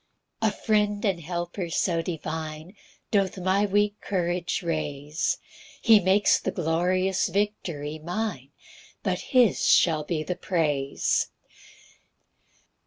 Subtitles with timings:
[0.41, 2.75] 3 A friend and helper so divine
[3.11, 5.37] Doth my weak courage raise;
[5.79, 8.49] He makes the glorious victory mine,
[9.05, 11.27] And his shall be the praise.